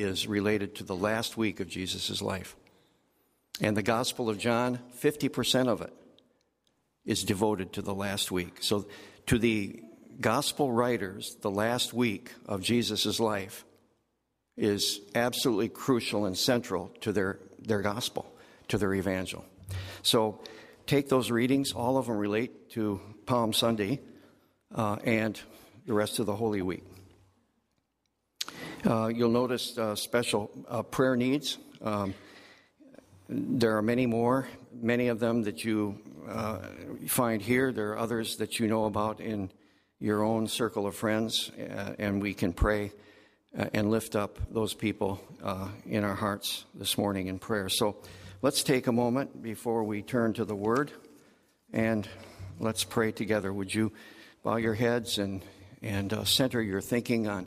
[0.00, 2.56] is related to the last week of Jesus' life.
[3.60, 5.92] And the Gospel of John, 50% of it
[7.04, 8.58] is devoted to the last week.
[8.60, 8.86] So,
[9.26, 9.82] to the
[10.20, 13.64] Gospel writers, the last week of Jesus' life
[14.56, 18.32] is absolutely crucial and central to their, their Gospel,
[18.68, 19.44] to their Evangel.
[20.02, 20.40] So,
[20.86, 24.00] take those readings, all of them relate to Palm Sunday
[24.74, 25.40] uh, and
[25.86, 26.84] the rest of the Holy Week.
[28.86, 31.58] Uh, you'll notice uh, special uh, prayer needs.
[31.82, 32.14] Um,
[33.28, 35.98] there are many more, many of them that you
[37.06, 37.72] find here.
[37.72, 39.50] There are others that you know about in
[39.98, 41.50] your own circle of friends,
[41.98, 42.92] and we can pray
[43.52, 47.68] and lift up those people uh, in our hearts this morning in prayer.
[47.68, 47.96] So
[48.40, 50.90] let's take a moment before we turn to the Word
[51.72, 52.08] and
[52.58, 53.52] let's pray together.
[53.52, 53.92] Would you
[54.42, 55.44] bow your heads and,
[55.82, 57.46] and uh, center your thinking on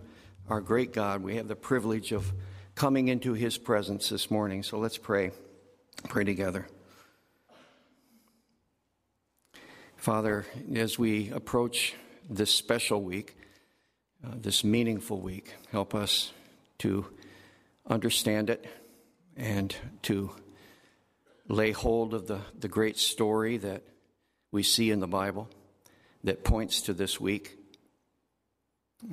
[0.50, 1.24] our great God?
[1.24, 2.32] We have the privilege of
[2.76, 5.32] coming into His presence this morning, so let's pray.
[6.10, 6.68] Pray together.
[9.96, 11.94] Father, as we approach
[12.30, 13.38] this special week,
[14.26, 16.34] uh, this meaningful week, help us
[16.80, 17.06] to
[17.88, 18.66] understand it
[19.38, 20.32] and to
[21.48, 23.84] lay hold of the, the great story that
[24.52, 25.50] we see in the Bible
[26.24, 27.58] that points to this week.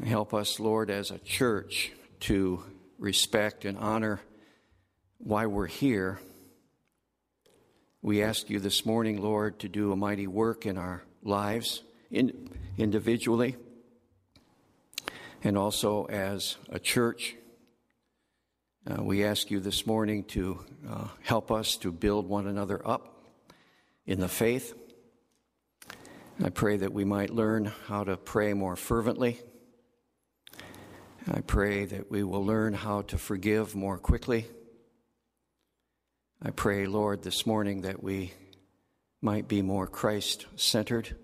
[0.05, 2.63] Help us, Lord, as a church to
[2.99, 4.21] respect and honor
[5.19, 6.21] why we're here
[8.03, 12.49] we ask you this morning, Lord, to do a mighty work in our lives, in,
[12.79, 13.57] individually,
[15.45, 17.37] and also as a church.
[18.87, 23.23] Uh, we ask you this morning to uh, help us to build one another up
[24.07, 24.73] in the faith.
[26.43, 29.39] I pray that we might learn how to pray more fervently.
[31.33, 34.47] I pray that we will learn how to forgive more quickly.
[36.43, 38.33] I pray, Lord, this morning that we
[39.23, 41.15] might be more Christ centered,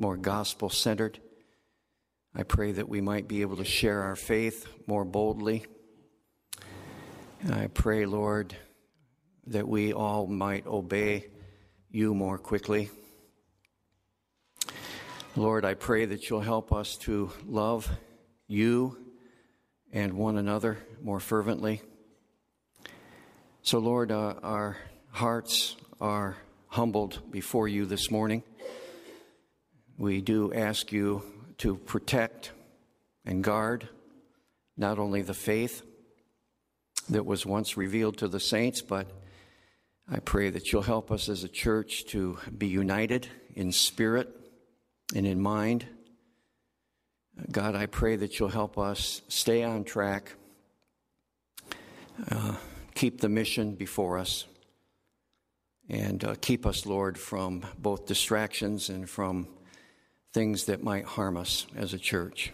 [0.00, 1.20] more gospel centered.
[2.34, 5.64] I pray that we might be able to share our faith more boldly.
[7.48, 8.56] I pray, Lord,
[9.46, 11.28] that we all might obey
[11.88, 12.90] you more quickly.
[15.36, 17.88] Lord, I pray that you'll help us to love
[18.48, 19.03] you
[19.94, 21.80] and one another more fervently.
[23.62, 24.76] So, Lord, uh, our
[25.10, 28.42] hearts are humbled before you this morning.
[29.96, 31.22] We do ask you
[31.58, 32.50] to protect
[33.24, 33.88] and guard
[34.76, 35.82] not only the faith
[37.08, 39.06] that was once revealed to the saints, but
[40.10, 44.28] I pray that you'll help us as a church to be united in spirit
[45.14, 45.86] and in mind.
[47.50, 50.34] God, I pray that you'll help us stay on track.
[52.30, 52.54] Uh,
[52.94, 54.46] keep the mission before us
[55.88, 59.48] and uh, keep us, Lord, from both distractions and from
[60.32, 62.52] things that might harm us as a church.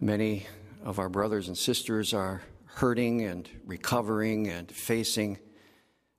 [0.00, 0.46] Many
[0.84, 5.38] of our brothers and sisters are hurting and recovering and facing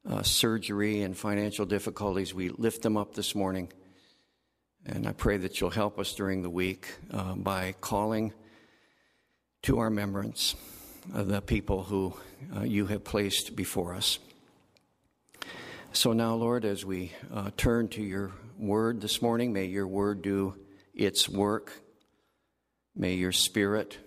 [0.07, 2.33] uh, surgery and financial difficulties.
[2.33, 3.71] We lift them up this morning.
[4.85, 8.33] And I pray that you'll help us during the week uh, by calling
[9.63, 10.55] to our remembrance
[11.07, 12.13] the people who
[12.55, 14.19] uh, you have placed before us.
[15.91, 20.21] So now, Lord, as we uh, turn to your word this morning, may your word
[20.21, 20.55] do
[20.93, 21.73] its work.
[22.95, 23.97] May your spirit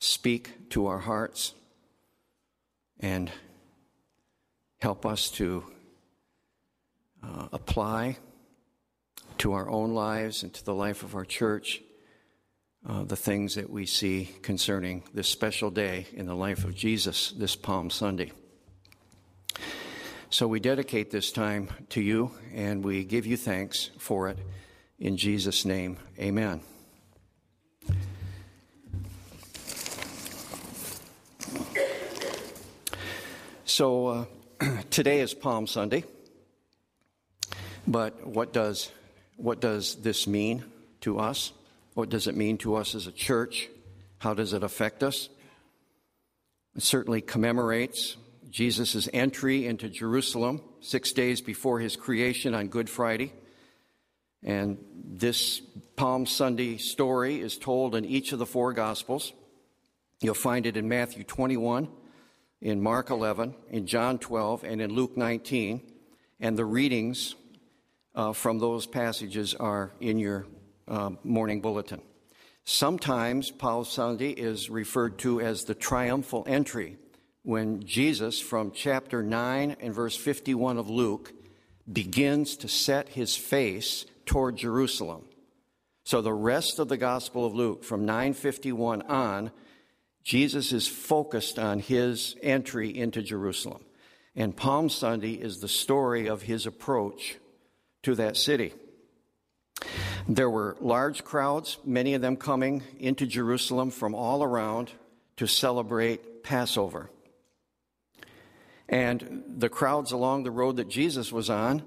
[0.00, 1.54] speak to our hearts
[3.00, 3.30] and
[4.80, 5.64] help us to
[7.22, 8.18] uh, apply
[9.38, 11.82] to our own lives and to the life of our church
[12.88, 17.32] uh, the things that we see concerning this special day in the life of Jesus
[17.32, 18.30] this Palm Sunday.
[20.30, 24.38] So we dedicate this time to you and we give you thanks for it.
[24.98, 26.60] In Jesus' name, amen.
[33.64, 34.24] So uh,
[34.90, 36.04] today is Palm Sunday,
[37.86, 38.90] but what does,
[39.36, 40.64] what does this mean
[41.02, 41.52] to us?
[41.94, 43.68] What does it mean to us as a church?
[44.18, 45.28] How does it affect us?
[46.74, 48.16] It certainly commemorates
[48.50, 53.32] Jesus' entry into Jerusalem six days before his creation on Good Friday.
[54.42, 55.60] And this
[55.96, 59.32] Palm Sunday story is told in each of the four Gospels.
[60.20, 61.88] You'll find it in Matthew 21,
[62.60, 65.82] in Mark 11, in John 12, and in Luke 19.
[66.40, 67.34] And the readings
[68.16, 70.46] uh, from those passages are in your
[70.88, 72.00] uh, morning bulletin.
[72.64, 76.96] Sometimes Palm Sunday is referred to as the triumphal entry,
[77.42, 81.32] when Jesus, from chapter 9 and verse 51 of Luke,
[81.92, 85.26] begins to set his face toward Jerusalem.
[86.02, 89.52] So the rest of the Gospel of Luke, from 951 on,
[90.24, 93.84] Jesus is focused on his entry into Jerusalem.
[94.34, 97.36] And Palm Sunday is the story of his approach
[98.06, 98.72] to that city.
[100.28, 104.92] There were large crowds, many of them coming into Jerusalem from all around
[105.38, 107.10] to celebrate Passover.
[108.88, 111.82] And the crowds along the road that Jesus was on,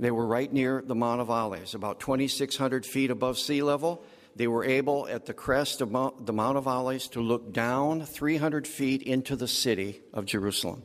[0.00, 4.02] they were right near the Mount of Olives, about 2,600 feet above sea level.
[4.34, 8.04] They were able, at the crest of Mount, the Mount of Olives, to look down
[8.04, 10.82] 300 feet into the city of Jerusalem.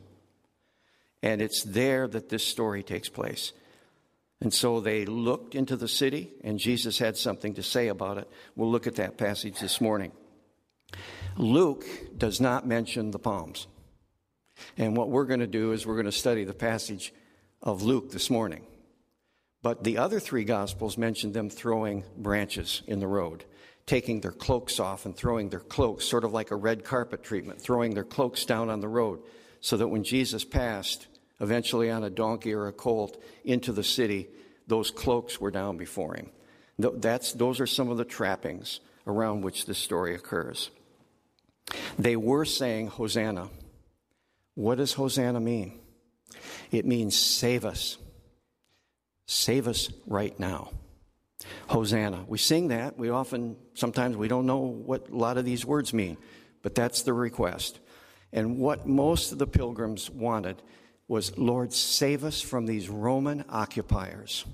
[1.20, 3.52] And it's there that this story takes place.
[4.42, 8.28] And so they looked into the city, and Jesus had something to say about it.
[8.56, 10.10] We'll look at that passage this morning.
[11.36, 11.86] Luke
[12.18, 13.68] does not mention the palms.
[14.76, 17.14] And what we're going to do is we're going to study the passage
[17.62, 18.66] of Luke this morning.
[19.62, 23.44] But the other three gospels mention them throwing branches in the road,
[23.86, 27.62] taking their cloaks off and throwing their cloaks, sort of like a red carpet treatment,
[27.62, 29.20] throwing their cloaks down on the road,
[29.60, 31.06] so that when Jesus passed,
[31.40, 34.28] eventually on a donkey or a colt into the city,
[34.66, 36.30] those cloaks were down before him.
[36.78, 40.70] That's, those are some of the trappings around which this story occurs.
[41.98, 43.50] They were saying, Hosanna.
[44.54, 45.80] What does Hosanna mean?
[46.70, 47.98] It means save us.
[49.26, 50.70] Save us right now.
[51.68, 52.24] Hosanna.
[52.26, 52.98] We sing that.
[52.98, 56.16] We often, sometimes we don't know what a lot of these words mean,
[56.62, 57.80] but that's the request.
[58.32, 60.62] And what most of the pilgrims wanted
[61.08, 64.44] was, Lord, save us from these Roman occupiers.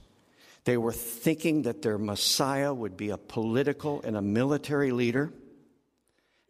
[0.64, 5.32] They were thinking that their Messiah would be a political and a military leader,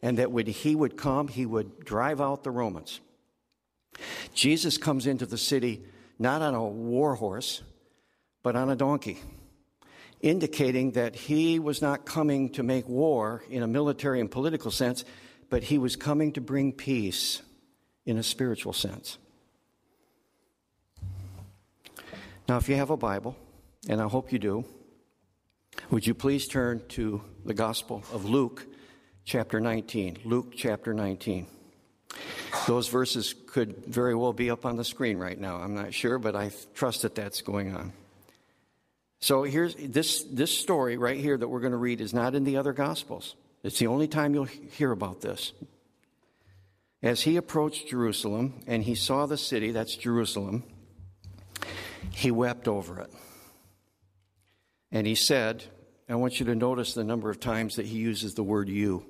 [0.01, 2.99] and that when he would come, he would drive out the Romans.
[4.33, 5.83] Jesus comes into the city
[6.17, 7.61] not on a war horse,
[8.43, 9.19] but on a donkey,
[10.21, 15.05] indicating that he was not coming to make war in a military and political sense,
[15.49, 17.41] but he was coming to bring peace
[18.05, 19.17] in a spiritual sense.
[22.49, 23.37] Now, if you have a Bible,
[23.87, 24.65] and I hope you do,
[25.91, 28.65] would you please turn to the Gospel of Luke,
[29.23, 30.17] chapter 19?
[30.25, 31.45] Luke, chapter 19.
[32.65, 35.57] Those verses could very well be up on the screen right now.
[35.57, 37.93] I'm not sure, but I trust that that's going on.
[39.19, 42.45] So here's this, this story right here that we're going to read is not in
[42.45, 43.35] the other Gospels.
[43.61, 45.53] It's the only time you'll hear about this.
[47.03, 50.63] As he approached Jerusalem and he saw the city, that's Jerusalem,
[52.11, 53.11] he wept over it.
[54.91, 55.63] And he said,
[56.07, 59.05] I want you to notice the number of times that he uses the word you.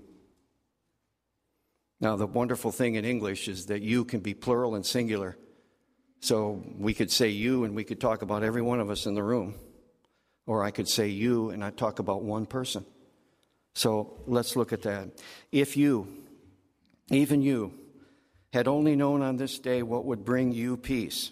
[2.02, 5.38] Now, the wonderful thing in English is that you can be plural and singular.
[6.22, 9.16] So we could say you and we could talk about every one of us in
[9.16, 9.56] the room.
[10.46, 12.86] Or I could say you and I talk about one person.
[13.76, 15.10] So let's look at that.
[15.52, 16.08] If you,
[17.10, 17.74] even you,
[18.52, 21.32] had only known on this day what would bring you peace,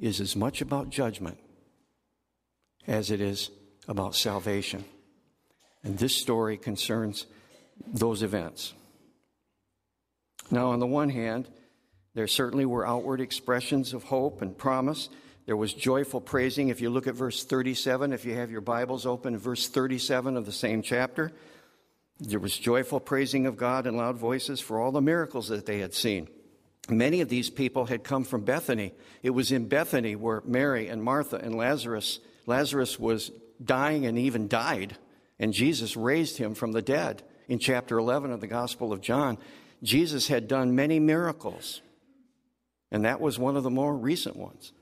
[0.00, 1.38] is as much about judgment
[2.86, 3.50] as it is
[3.88, 4.84] about salvation.
[5.82, 7.26] And this story concerns
[7.86, 8.72] those events.
[10.50, 11.48] Now, on the one hand,
[12.14, 15.08] there certainly were outward expressions of hope and promise.
[15.46, 16.68] There was joyful praising.
[16.68, 20.46] If you look at verse 37, if you have your Bibles open, verse 37 of
[20.46, 21.32] the same chapter,
[22.20, 25.80] there was joyful praising of God in loud voices for all the miracles that they
[25.80, 26.28] had seen.
[26.88, 28.92] Many of these people had come from Bethany.
[29.22, 33.30] It was in Bethany where Mary and Martha and Lazarus, Lazarus was
[33.62, 34.96] dying and even died,
[35.38, 37.22] and Jesus raised him from the dead.
[37.48, 39.38] In chapter 11 of the Gospel of John,
[39.82, 41.80] Jesus had done many miracles,
[42.90, 44.72] and that was one of the more recent ones.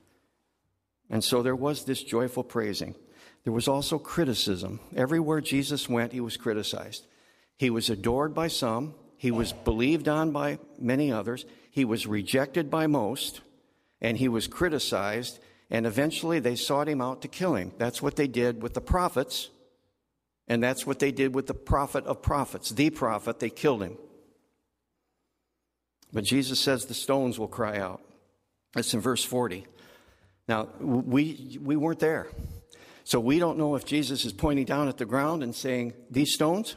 [1.09, 2.95] And so there was this joyful praising.
[3.43, 4.79] There was also criticism.
[4.95, 7.05] Everywhere Jesus went, he was criticized.
[7.57, 11.45] He was adored by some, he was believed on by many others.
[11.73, 13.41] He was rejected by most,
[13.99, 15.39] and he was criticized,
[15.71, 17.71] and eventually they sought him out to kill him.
[17.79, 19.49] That's what they did with the prophets
[20.47, 23.39] And that's what they did with the prophet of prophets, the prophet.
[23.39, 23.97] They killed him.
[26.11, 28.01] But Jesus says the stones will cry out.
[28.75, 29.65] That's in verse 40.
[30.47, 32.27] Now, we, we weren't there.
[33.03, 36.35] So we don't know if Jesus is pointing down at the ground and saying, These
[36.35, 36.75] stones?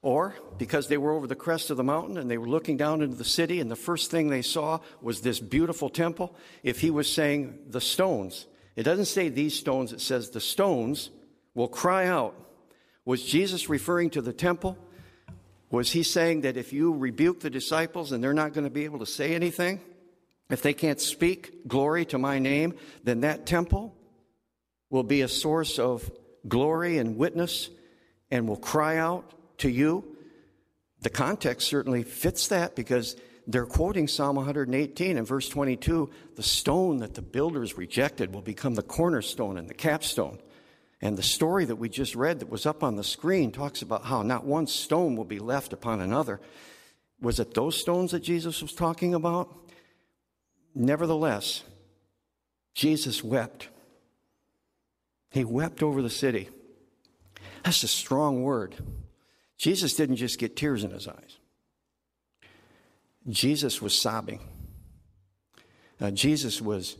[0.00, 3.02] Or because they were over the crest of the mountain and they were looking down
[3.02, 6.90] into the city, and the first thing they saw was this beautiful temple, if he
[6.90, 8.46] was saying, The stones.
[8.76, 11.10] It doesn't say these stones, it says, The stones
[11.54, 12.36] will cry out.
[13.04, 14.78] Was Jesus referring to the temple?
[15.70, 18.84] Was he saying that if you rebuke the disciples and they're not going to be
[18.84, 19.80] able to say anything,
[20.48, 22.74] if they can't speak glory to my name,
[23.04, 23.94] then that temple
[24.90, 26.10] will be a source of
[26.46, 27.68] glory and witness
[28.30, 30.16] and will cry out to you.
[31.00, 36.98] The context certainly fits that because they're quoting Psalm 118 and verse 22 the stone
[36.98, 40.38] that the builders rejected will become the cornerstone and the capstone.
[41.00, 44.04] And the story that we just read that was up on the screen talks about
[44.04, 46.40] how not one stone will be left upon another.
[47.20, 49.54] Was it those stones that Jesus was talking about?
[50.74, 51.62] Nevertheless,
[52.74, 53.68] Jesus wept.
[55.30, 56.48] He wept over the city.
[57.64, 58.76] That's a strong word.
[59.58, 61.38] Jesus didn't just get tears in his eyes,
[63.28, 64.40] Jesus was sobbing.
[66.00, 66.96] Uh, Jesus was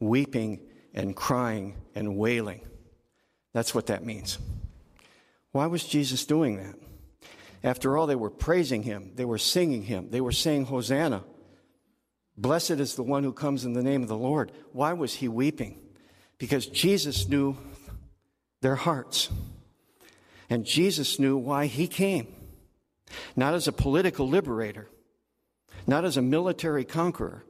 [0.00, 0.60] weeping
[0.92, 2.60] and crying and wailing.
[3.52, 4.38] That's what that means.
[5.52, 6.74] Why was Jesus doing that?
[7.62, 11.24] After all, they were praising him, they were singing him, they were saying, Hosanna.
[12.36, 14.50] Blessed is the one who comes in the name of the Lord.
[14.72, 15.78] Why was he weeping?
[16.38, 17.56] Because Jesus knew
[18.62, 19.28] their hearts.
[20.50, 22.26] And Jesus knew why he came.
[23.36, 24.88] Not as a political liberator,
[25.86, 27.44] not as a military conqueror,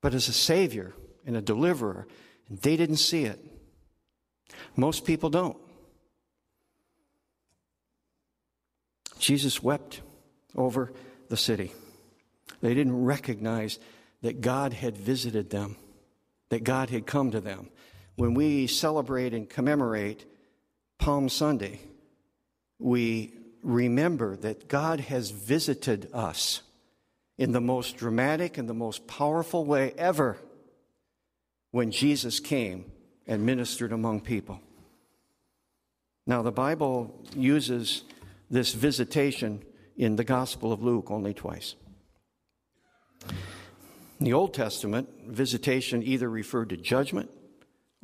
[0.00, 0.94] but as a savior
[1.26, 2.06] and a deliverer.
[2.48, 3.44] And they didn't see it.
[4.76, 5.56] Most people don't.
[9.18, 10.00] Jesus wept
[10.54, 10.92] over
[11.28, 11.72] the city.
[12.60, 13.78] They didn't recognize
[14.22, 15.76] that God had visited them,
[16.50, 17.70] that God had come to them.
[18.16, 20.24] When we celebrate and commemorate
[20.98, 21.80] Palm Sunday,
[22.84, 26.60] we remember that God has visited us
[27.38, 30.36] in the most dramatic and the most powerful way ever
[31.70, 32.92] when Jesus came
[33.26, 34.60] and ministered among people.
[36.26, 38.02] Now, the Bible uses
[38.50, 39.62] this visitation
[39.96, 41.76] in the Gospel of Luke only twice.
[44.20, 47.30] In the Old Testament, visitation either referred to judgment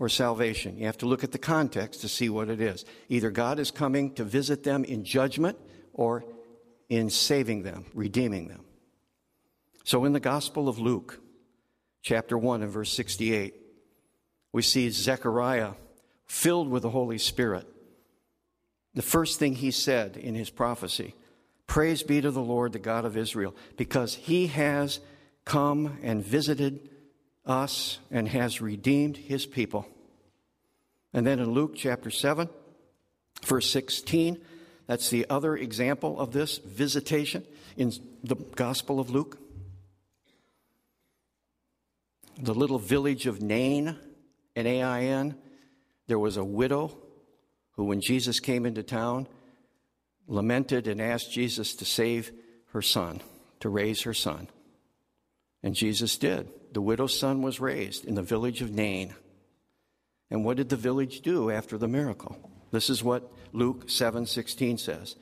[0.01, 0.79] or salvation.
[0.79, 2.87] You have to look at the context to see what it is.
[3.11, 5.59] Either God is coming to visit them in judgment
[5.93, 6.25] or
[6.89, 8.65] in saving them, redeeming them.
[9.85, 11.21] So in the Gospel of Luke,
[12.03, 13.55] chapter 1 and verse 68,
[14.53, 15.73] we see Zechariah
[16.27, 17.69] filled with the Holy Spirit.
[18.95, 21.15] The first thing he said in his prophecy
[21.67, 24.99] Praise be to the Lord, the God of Israel, because he has
[25.45, 26.90] come and visited
[27.51, 29.87] us and has redeemed his people.
[31.13, 32.49] And then in Luke chapter 7,
[33.45, 34.41] verse 16,
[34.87, 37.45] that's the other example of this visitation
[37.77, 37.93] in
[38.23, 39.39] the Gospel of Luke.
[42.39, 43.97] The little village of Nain
[44.55, 45.35] in AIN,
[46.07, 46.97] there was a widow
[47.73, 49.27] who, when Jesus came into town,
[50.27, 52.31] lamented and asked Jesus to save
[52.73, 53.21] her son,
[53.59, 54.49] to raise her son.
[55.63, 56.49] And Jesus did.
[56.73, 59.15] The widow's son was raised in the village of Nain.
[60.31, 62.37] And what did the village do after the miracle?
[62.71, 65.17] This is what Luke 7:16 says.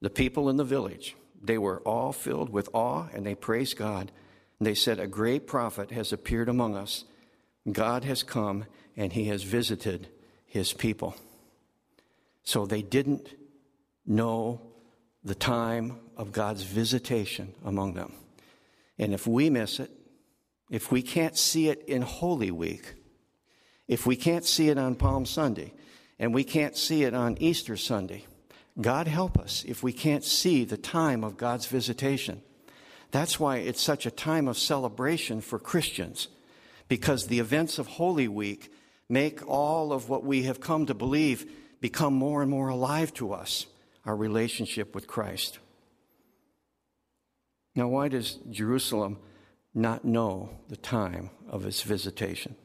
[0.00, 4.10] The people in the village, they were all filled with awe and they praised God.
[4.58, 7.04] And they said, "A great prophet has appeared among us,
[7.70, 8.64] God has come
[8.96, 10.08] and he has visited
[10.46, 11.14] his people.
[12.42, 13.28] So they didn't
[14.04, 14.60] know
[15.24, 18.12] the time of God's visitation among them.
[18.98, 19.90] And if we miss it,
[20.72, 22.94] if we can't see it in Holy Week,
[23.86, 25.74] if we can't see it on Palm Sunday,
[26.18, 28.24] and we can't see it on Easter Sunday,
[28.80, 32.40] God help us if we can't see the time of God's visitation.
[33.10, 36.28] That's why it's such a time of celebration for Christians
[36.88, 38.72] because the events of Holy Week
[39.10, 41.52] make all of what we have come to believe
[41.82, 43.66] become more and more alive to us
[44.06, 45.58] our relationship with Christ.
[47.74, 49.18] Now, why does Jerusalem
[49.74, 52.56] not know the time of his visitation?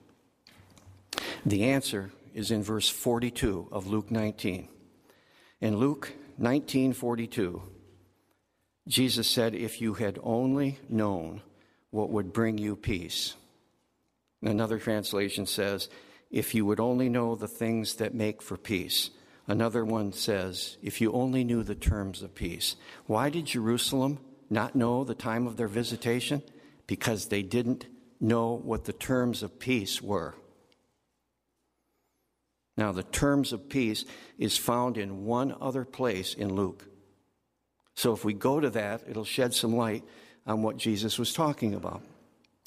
[1.46, 4.68] The answer is in verse 42 of Luke 19.
[5.62, 7.62] In Luke 19:42,
[8.88, 11.42] Jesus said, "If you had only known
[11.90, 13.36] what would bring you peace,
[14.42, 15.90] Another translation says,
[16.30, 19.10] If you would only know the things that make for peace.
[19.48, 22.76] Another one says, If you only knew the terms of peace.
[23.06, 26.44] Why did Jerusalem not know the time of their visitation?
[26.88, 27.86] Because they didn't
[28.20, 30.36] know what the terms of peace were.
[32.78, 34.06] Now, the terms of peace
[34.38, 36.86] is found in one other place in Luke.
[37.96, 40.04] So if we go to that, it'll shed some light
[40.46, 42.04] on what Jesus was talking about.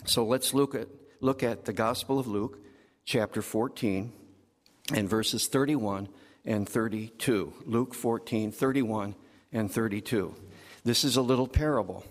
[0.05, 0.89] So let's look at,
[1.21, 2.59] look at the Gospel of Luke,
[3.05, 4.13] chapter 14,
[4.93, 6.09] and verses 31
[6.45, 7.53] and 32.
[7.65, 9.15] Luke 14, 31
[9.53, 10.35] and 32.
[10.85, 12.05] This is a little parable.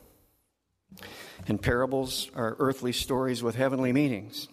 [1.47, 4.47] And parables are earthly stories with heavenly meanings.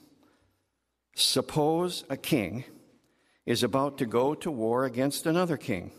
[1.14, 2.64] Suppose a king
[3.46, 5.92] is about to go to war against another king.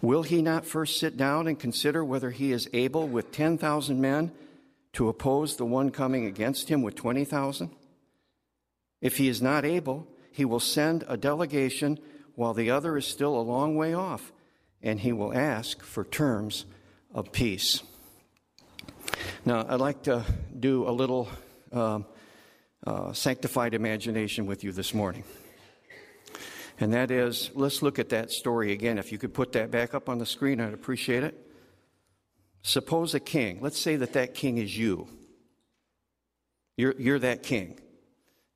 [0.00, 4.32] Will he not first sit down and consider whether he is able with 10,000 men
[4.94, 7.70] to oppose the one coming against him with 20,000?
[9.00, 11.98] If he is not able, he will send a delegation
[12.34, 14.32] while the other is still a long way off,
[14.82, 16.64] and he will ask for terms
[17.12, 17.82] of peace.
[19.46, 20.22] Now, I'd like to
[20.58, 21.26] do a little
[21.72, 22.04] um,
[22.86, 25.24] uh, sanctified imagination with you this morning.
[26.78, 28.98] And that is, let's look at that story again.
[28.98, 31.34] If you could put that back up on the screen, I'd appreciate it.
[32.62, 35.08] Suppose a king, let's say that that king is you.
[36.76, 37.80] You're, you're that king.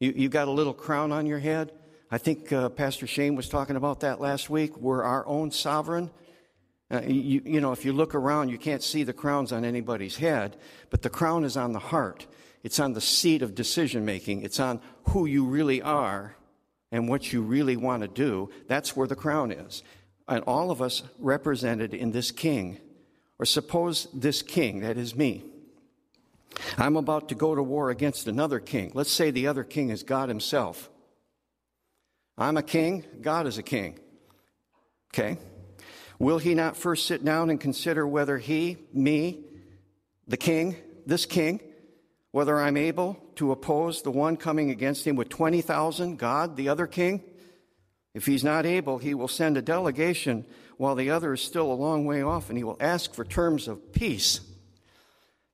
[0.00, 1.72] You, you got a little crown on your head.
[2.10, 4.76] I think uh, Pastor Shane was talking about that last week.
[4.76, 6.10] We're our own sovereign.
[6.90, 10.16] Uh, you, you know, if you look around, you can't see the crowns on anybody's
[10.16, 10.56] head,
[10.90, 12.26] but the crown is on the heart.
[12.62, 14.42] It's on the seat of decision making.
[14.42, 16.36] It's on who you really are
[16.92, 18.50] and what you really want to do.
[18.68, 19.82] That's where the crown is.
[20.28, 22.78] And all of us represented in this king.
[23.38, 25.44] Or suppose this king, that is me,
[26.78, 28.92] I'm about to go to war against another king.
[28.94, 30.88] Let's say the other king is God Himself.
[32.38, 33.98] I'm a king, God is a king.
[35.12, 35.38] Okay?
[36.18, 39.44] Will He not first sit down and consider whether He, me,
[40.26, 41.61] the king, this king,
[42.30, 46.86] whether I'm able to oppose the one coming against him with 20,000, God, the other
[46.86, 47.23] king?
[48.15, 50.45] If he's not able, he will send a delegation
[50.76, 53.69] while the other is still a long way off, and he will ask for terms
[53.69, 54.41] of peace.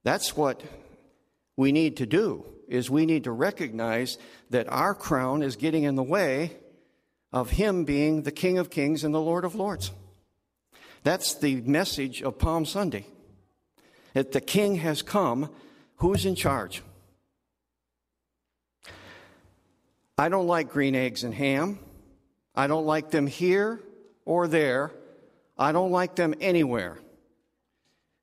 [0.05, 0.63] That's what
[1.57, 4.17] we need to do is we need to recognize
[4.51, 6.57] that our crown is getting in the way
[7.33, 9.91] of him being the king of kings and the lord of lords
[11.03, 13.07] that's the message of palm sunday
[14.15, 15.51] that the king has come
[15.97, 16.83] who's in charge
[20.19, 21.79] i don't like green eggs and ham
[22.55, 23.81] i don't like them here
[24.25, 24.93] or there
[25.59, 26.99] i don't like them anywhere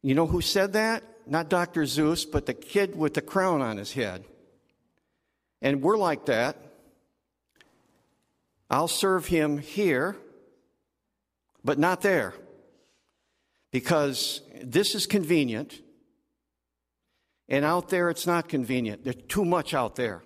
[0.02, 1.84] you know who said that not Dr.
[1.84, 4.24] Seuss, but the kid with the crown on his head.
[5.62, 6.58] And we're like that.
[8.70, 10.16] I'll serve him here,
[11.63, 12.34] but not there.
[13.78, 15.84] Because this is convenient,
[17.48, 19.04] and out there it's not convenient.
[19.04, 20.24] There's too much out there.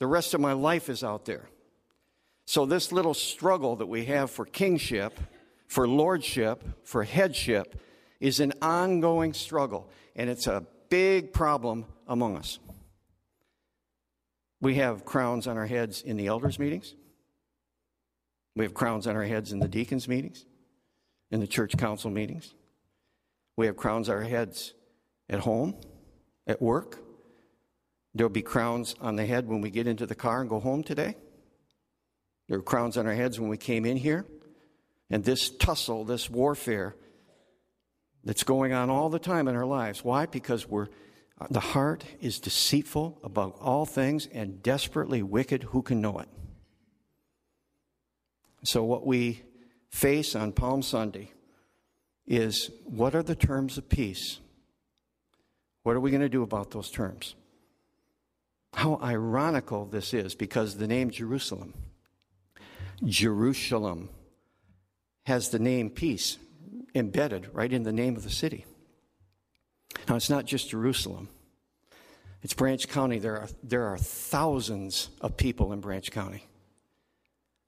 [0.00, 1.48] The rest of my life is out there.
[2.44, 5.20] So, this little struggle that we have for kingship,
[5.68, 7.80] for lordship, for headship,
[8.18, 12.58] is an ongoing struggle, and it's a big problem among us.
[14.60, 16.96] We have crowns on our heads in the elders' meetings.
[18.56, 20.44] We have crowns on our heads in the deacons' meetings,
[21.32, 22.54] in the church council meetings.
[23.56, 24.74] We have crowns on our heads
[25.28, 25.74] at home,
[26.46, 27.00] at work.
[28.14, 30.84] There'll be crowns on the head when we get into the car and go home
[30.84, 31.16] today.
[32.48, 34.26] There were crowns on our heads when we came in here.
[35.10, 36.94] And this tussle, this warfare,
[38.24, 40.04] that's going on all the time in our lives.
[40.04, 40.26] Why?
[40.26, 40.88] Because we're
[41.50, 45.64] the heart is deceitful above all things and desperately wicked.
[45.64, 46.28] Who can know it?
[48.64, 49.42] So, what we
[49.92, 51.30] face on Palm Sunday
[52.26, 54.40] is what are the terms of peace?
[55.82, 57.34] What are we going to do about those terms?
[58.74, 61.74] How ironical this is because the name Jerusalem,
[63.04, 64.08] Jerusalem,
[65.26, 66.38] has the name peace
[66.94, 68.64] embedded right in the name of the city.
[70.08, 71.28] Now, it's not just Jerusalem.
[72.42, 73.18] It's Branch County.
[73.18, 76.44] There are, there are thousands of people in Branch County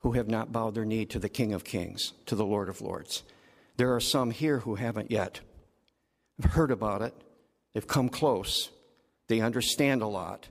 [0.05, 2.83] who have not bowed their knee to the King of Kings, to the Lord of
[2.83, 3.23] Lords.
[3.79, 5.41] There are some here who haven't yet.
[6.39, 7.15] They've heard about it.
[7.73, 8.69] They've come close.
[9.29, 10.51] They understand a lot,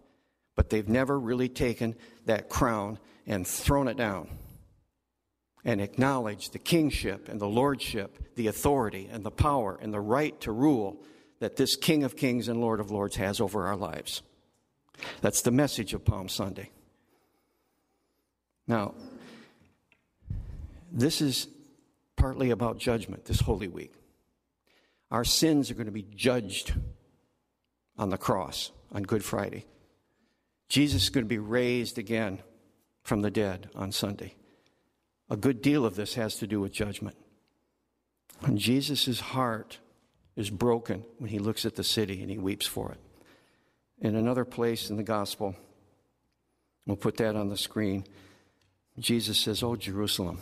[0.56, 1.94] but they've never really taken
[2.26, 4.28] that crown and thrown it down
[5.64, 10.42] and acknowledge the kingship and the lordship, the authority and the power and the right
[10.42, 11.00] to rule
[11.42, 14.24] that this King of Kings and Lord of Lords has over our lives.
[15.22, 16.72] That's the message of Palm Sunday.
[18.68, 18.96] Now,
[20.96, 21.48] This is
[22.16, 23.96] partly about judgment this Holy Week.
[25.10, 26.74] Our sins are going to be judged
[27.98, 29.66] on the cross on Good Friday.
[30.70, 32.44] Jesus is going to be raised again
[33.04, 34.36] from the dead on Sunday.
[35.32, 37.18] A good deal of this has to do with judgment.
[38.44, 39.80] And Jesus' heart
[40.36, 43.00] is broken when he looks at the city and he weeps for it.
[44.00, 45.56] In another place in the gospel,
[46.86, 48.06] we'll put that on the screen,
[49.00, 50.40] Jesus says, Oh, Jerusalem.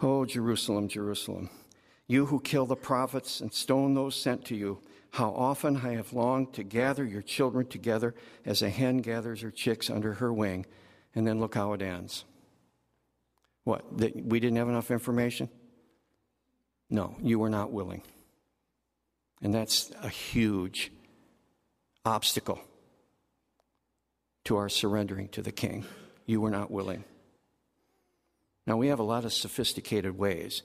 [0.00, 1.48] Oh, Jerusalem, Jerusalem.
[2.06, 4.80] You who kill the prophets and stone those sent to you,
[5.10, 9.50] how often I have longed to gather your children together as a hen gathers her
[9.50, 10.66] chicks under her wing.
[11.14, 12.24] And then look how it ends.
[13.64, 13.98] What?
[13.98, 15.48] That we didn't have enough information?
[16.90, 18.02] No, you were not willing.
[19.42, 20.92] And that's a huge
[22.04, 22.60] obstacle
[24.44, 25.84] to our surrendering to the king.
[26.26, 27.04] You were not willing.
[28.66, 30.62] Now, we have a lot of sophisticated ways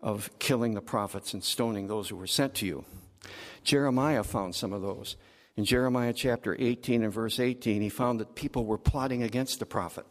[0.00, 2.84] of killing the prophets and stoning those who were sent to you.
[3.64, 5.16] Jeremiah found some of those.
[5.56, 9.66] In Jeremiah chapter 18 and verse 18, he found that people were plotting against the
[9.66, 10.04] prophet.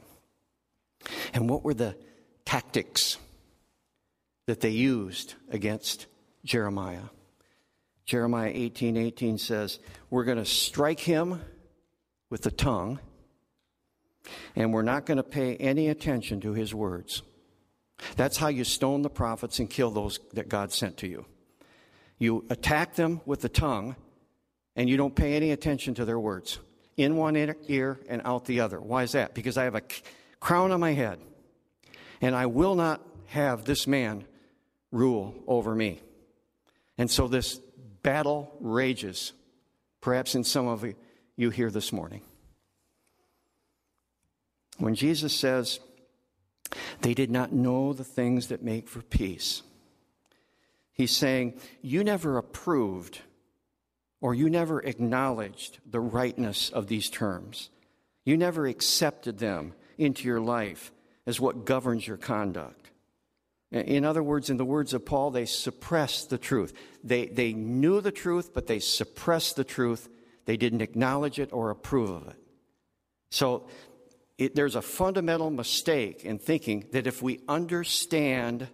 [1.33, 1.95] And what were the
[2.45, 3.17] tactics
[4.47, 6.07] that they used against
[6.43, 7.09] Jeremiah?
[8.05, 11.41] Jeremiah 18 18 says, We're going to strike him
[12.29, 12.99] with the tongue,
[14.55, 17.21] and we're not going to pay any attention to his words.
[18.15, 21.25] That's how you stone the prophets and kill those that God sent to you.
[22.17, 23.95] You attack them with the tongue,
[24.75, 26.59] and you don't pay any attention to their words.
[26.95, 27.35] In one
[27.67, 28.79] ear and out the other.
[28.79, 29.33] Why is that?
[29.33, 29.81] Because I have a
[30.39, 31.19] crown on my head,
[32.21, 34.25] and I will not have this man
[34.91, 36.01] rule over me.
[36.97, 37.59] And so this
[38.03, 39.33] battle rages,
[40.01, 40.85] perhaps in some of
[41.35, 42.21] you here this morning.
[44.83, 45.79] When Jesus says,
[46.99, 49.63] they did not know the things that make for peace.
[50.91, 53.21] He's saying, You never approved
[54.19, 57.69] or you never acknowledged the rightness of these terms.
[58.25, 60.91] You never accepted them into your life
[61.25, 62.91] as what governs your conduct.
[63.71, 66.73] In other words, in the words of Paul, they suppressed the truth.
[67.05, 70.09] They, they knew the truth, but they suppressed the truth.
[70.43, 72.35] They didn't acknowledge it or approve of it.
[73.31, 73.67] So
[74.45, 78.67] it, there's a fundamental mistake in thinking that if we understand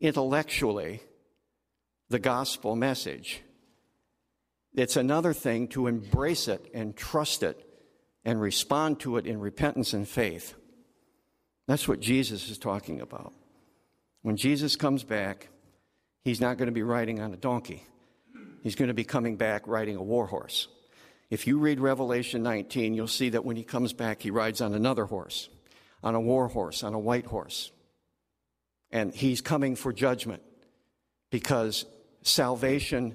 [0.00, 1.00] intellectually
[2.08, 3.42] the gospel message,
[4.74, 7.66] it's another thing to embrace it and trust it
[8.24, 10.54] and respond to it in repentance and faith.
[11.66, 13.32] That's what Jesus is talking about.
[14.22, 15.48] When Jesus comes back,
[16.22, 17.84] he's not going to be riding on a donkey.
[18.62, 20.68] He's going to be coming back riding a war horse.
[21.30, 24.74] If you read Revelation 19, you'll see that when he comes back, he rides on
[24.74, 25.48] another horse,
[26.02, 27.70] on a war horse, on a white horse.
[28.90, 30.42] And he's coming for judgment
[31.30, 31.86] because
[32.22, 33.14] salvation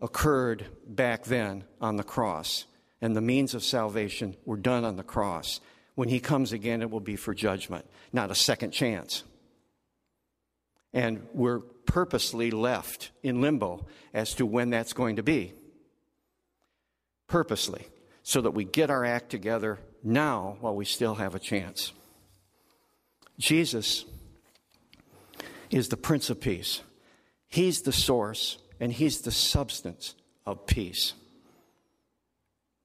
[0.00, 2.66] occurred back then on the cross,
[3.00, 5.60] and the means of salvation were done on the cross.
[5.94, 9.22] When he comes again, it will be for judgment, not a second chance.
[10.92, 15.52] And we're purposely left in limbo as to when that's going to be
[17.26, 17.88] purposely
[18.22, 21.92] so that we get our act together now while we still have a chance.
[23.38, 24.04] Jesus
[25.70, 26.82] is the Prince of Peace.
[27.48, 30.14] He's the source and He's the substance
[30.46, 31.14] of peace.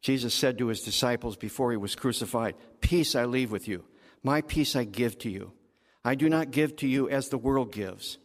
[0.02, 3.86] Jesus said to His disciples before He was crucified, Peace I leave with you,
[4.24, 5.52] my peace I give to you.
[6.04, 8.18] I do not give to you as the world gives.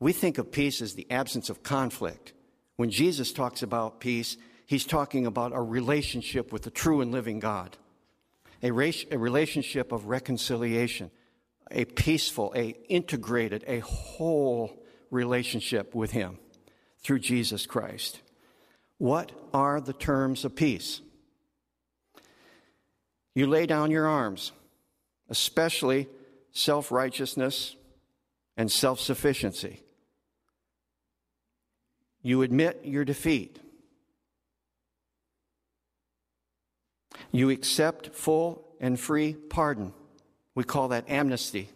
[0.00, 2.32] We think of peace as the absence of conflict.
[2.76, 4.36] When Jesus talks about peace,
[4.68, 7.76] he's talking about a relationship with the true and living God,
[8.62, 11.10] a, a relationship of reconciliation,
[11.70, 16.38] a peaceful, a integrated, a whole relationship with him
[16.98, 18.20] through Jesus Christ.
[18.98, 21.00] What are the terms of peace?
[23.34, 24.52] You lay down your arms,
[25.30, 26.08] especially
[26.52, 27.74] self righteousness
[28.56, 29.82] and self sufficiency.
[32.20, 33.60] You admit your defeat.
[37.30, 39.92] You accept full and free pardon.
[40.54, 41.68] We call that amnesty.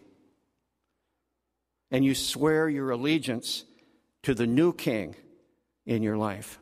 [1.91, 3.65] And you swear your allegiance
[4.23, 5.15] to the new king
[5.85, 6.59] in your life.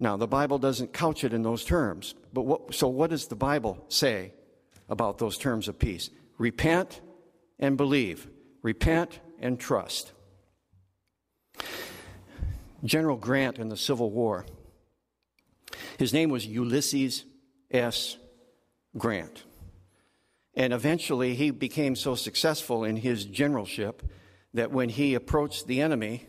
[0.00, 3.36] Now, the Bible doesn't couch it in those terms, but what, so what does the
[3.36, 4.32] Bible say
[4.88, 6.10] about those terms of peace?
[6.38, 7.00] Repent
[7.58, 8.26] and believe,
[8.62, 10.12] repent and trust.
[12.82, 14.44] General Grant in the Civil War,
[15.98, 17.24] his name was Ulysses
[17.72, 18.16] S.
[18.96, 19.44] Grant.
[20.54, 24.02] And eventually, he became so successful in his generalship
[24.54, 26.26] that when he approached the enemy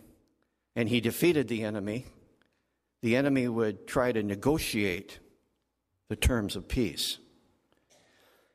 [0.76, 2.06] and he defeated the enemy,
[3.02, 5.20] the enemy would try to negotiate
[6.08, 7.18] the terms of peace.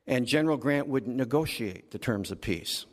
[0.07, 2.87] And General Grant wouldn't negotiate the terms of peace.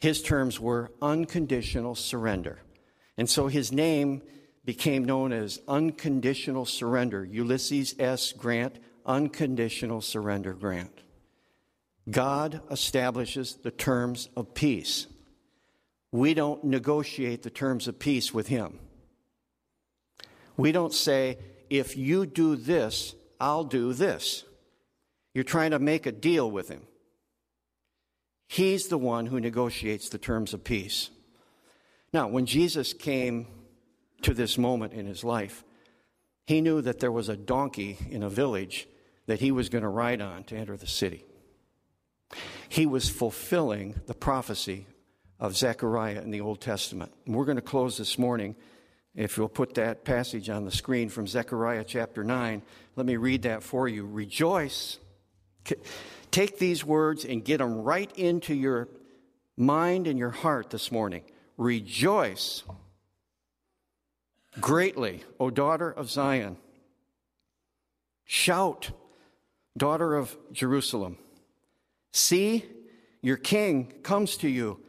[0.00, 2.60] His terms were unconditional surrender.
[3.16, 4.22] And so his name
[4.64, 7.24] became known as Unconditional Surrender.
[7.24, 8.32] Ulysses S.
[8.32, 8.78] Grant,
[9.10, 11.02] Unconditional Surrender Grant.
[12.08, 15.08] God establishes the terms of peace.
[16.12, 18.78] We don't negotiate the terms of peace with Him.
[20.56, 24.44] We don't say, if you do this, I'll do this.
[25.34, 26.82] You're trying to make a deal with Him.
[28.46, 31.10] He's the one who negotiates the terms of peace.
[32.12, 33.48] Now, when Jesus came
[34.22, 35.64] to this moment in his life,
[36.46, 38.86] he knew that there was a donkey in a village
[39.30, 41.24] that he was going to ride on to enter the city.
[42.68, 44.88] He was fulfilling the prophecy
[45.38, 47.12] of Zechariah in the Old Testament.
[47.24, 48.56] And we're going to close this morning.
[49.14, 52.60] If you'll put that passage on the screen from Zechariah chapter 9,
[52.96, 54.04] let me read that for you.
[54.04, 54.98] Rejoice.
[56.32, 58.88] Take these words and get them right into your
[59.56, 61.22] mind and your heart this morning.
[61.56, 62.64] Rejoice
[64.60, 66.56] greatly, O daughter of Zion.
[68.24, 68.90] Shout,
[69.76, 71.18] daughter of Jerusalem.
[72.12, 72.64] See,
[73.22, 74.80] your king comes to you,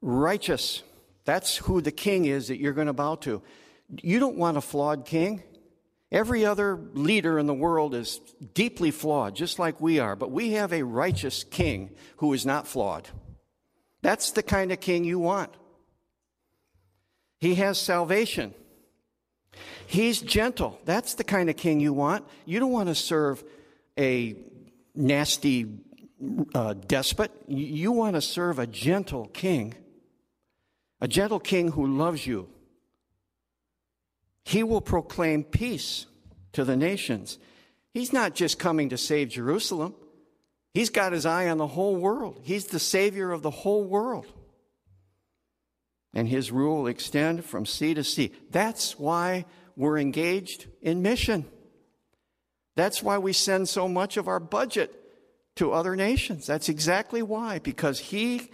[0.00, 0.82] righteous.
[1.24, 3.42] That's who the king is that you're going to bow to.
[4.02, 5.42] You don't want a flawed king.
[6.10, 8.20] Every other leader in the world is
[8.54, 12.68] deeply flawed, just like we are, but we have a righteous king who is not
[12.68, 13.08] flawed.
[14.00, 15.50] That's the kind of king you want.
[17.40, 18.54] He has salvation.
[19.86, 20.78] He's gentle.
[20.84, 22.24] That's the kind of king you want.
[22.44, 23.42] You don't want to serve
[23.98, 24.36] a
[24.94, 25.66] nasty
[26.54, 27.32] uh, despot.
[27.48, 29.74] You want to serve a gentle king,
[31.00, 32.48] a gentle king who loves you.
[34.44, 36.06] He will proclaim peace
[36.52, 37.38] to the nations.
[37.92, 39.94] He's not just coming to save Jerusalem,
[40.72, 42.40] he's got his eye on the whole world.
[42.42, 44.26] He's the Savior of the whole world.
[46.12, 48.32] And his rule will extend from sea to sea.
[48.50, 51.44] That's why we're engaged in mission.
[52.76, 54.94] That's why we send so much of our budget
[55.56, 56.46] to other nations.
[56.46, 58.50] That's exactly why, because He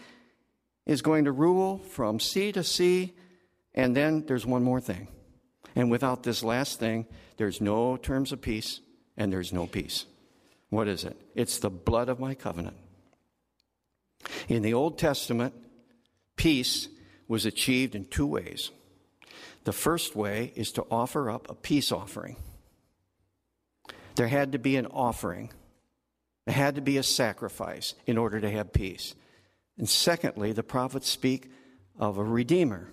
[0.86, 3.14] is going to rule from sea to sea.
[3.74, 5.08] And then there's one more thing.
[5.74, 7.06] And without this last thing,
[7.36, 8.80] there's no terms of peace
[9.16, 10.06] and there's no peace.
[10.68, 11.16] What is it?
[11.34, 12.76] It's the blood of my covenant.
[14.48, 15.54] In the Old Testament,
[16.36, 16.88] peace
[17.28, 18.70] was achieved in two ways.
[19.64, 22.36] The first way is to offer up a peace offering.
[24.16, 25.50] There had to be an offering
[26.50, 29.14] there had to be a sacrifice in order to have peace.
[29.78, 31.50] And secondly, the prophets speak
[31.98, 32.88] of a redeemer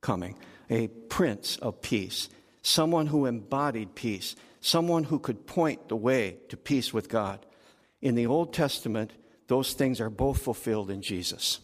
[0.00, 0.38] coming,
[0.70, 2.28] a prince of peace,
[2.62, 7.44] someone who embodied peace, someone who could point the way to peace with God.
[8.00, 9.12] In the Old Testament,
[9.48, 11.60] those things are both fulfilled in Jesus.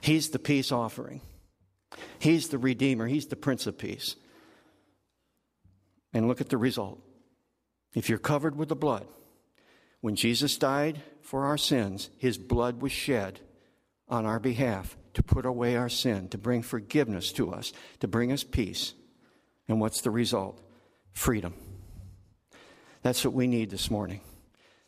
[0.00, 1.20] He's the peace offering.
[2.18, 3.06] He's the Redeemer.
[3.06, 4.16] He's the Prince of Peace.
[6.12, 7.02] And look at the result.
[7.94, 9.06] If you're covered with the blood,
[10.00, 13.40] when Jesus died for our sins, his blood was shed
[14.08, 18.32] on our behalf to put away our sin, to bring forgiveness to us, to bring
[18.32, 18.94] us peace.
[19.68, 20.60] And what's the result?
[21.12, 21.54] Freedom.
[23.02, 24.20] That's what we need this morning.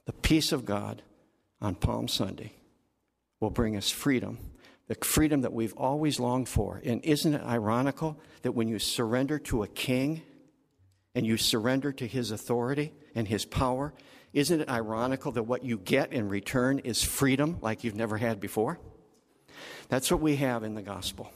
[0.04, 1.02] The peace of God
[1.60, 2.52] on Palm Sunday
[3.40, 4.38] will bring us freedom,
[4.88, 6.80] the freedom that we've always longed for.
[6.84, 10.22] And isn't it ironical that when you surrender to a king
[11.14, 13.92] and you surrender to his authority and his power,
[14.32, 18.40] isn't it ironical that what you get in return is freedom like you've never had
[18.40, 18.78] before?
[19.88, 21.30] That's what we have in the gospel.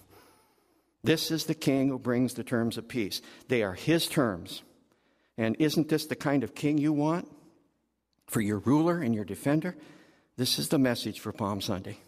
[1.04, 3.20] This is the king who brings the terms of peace.
[3.48, 4.62] They are his terms.
[5.38, 7.30] And isn't this the kind of king you want
[8.26, 9.76] for your ruler and your defender?
[10.36, 11.98] This is the message for Palm Sunday.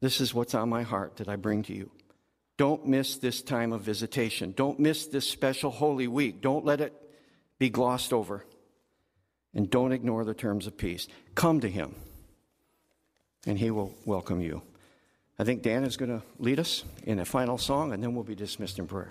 [0.00, 1.90] This is what's on my heart that I bring to you.
[2.58, 4.52] Don't miss this time of visitation.
[4.54, 6.42] Don't miss this special Holy Week.
[6.42, 6.92] Don't let it
[7.58, 8.44] be glossed over.
[9.54, 11.08] And don't ignore the terms of peace.
[11.34, 11.94] Come to Him,
[13.46, 14.60] and He will welcome you.
[15.38, 18.24] I think Dan is going to lead us in a final song, and then we'll
[18.24, 19.08] be dismissed in prayer.